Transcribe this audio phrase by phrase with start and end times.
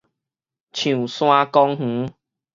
[0.73, 2.11] 象山公園